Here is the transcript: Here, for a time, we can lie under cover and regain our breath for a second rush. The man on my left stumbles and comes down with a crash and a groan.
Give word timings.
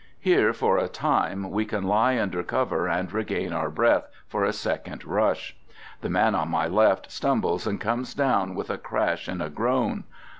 Here, 0.19 0.51
for 0.51 0.79
a 0.79 0.87
time, 0.87 1.51
we 1.51 1.63
can 1.63 1.83
lie 1.83 2.17
under 2.19 2.41
cover 2.41 2.87
and 2.89 3.13
regain 3.13 3.53
our 3.53 3.69
breath 3.69 4.07
for 4.27 4.43
a 4.43 4.51
second 4.51 5.05
rush. 5.05 5.55
The 6.01 6.09
man 6.09 6.33
on 6.33 6.49
my 6.49 6.67
left 6.67 7.11
stumbles 7.11 7.67
and 7.67 7.79
comes 7.79 8.15
down 8.15 8.55
with 8.55 8.71
a 8.71 8.79
crash 8.79 9.27
and 9.27 9.43
a 9.43 9.49
groan. 9.51 10.05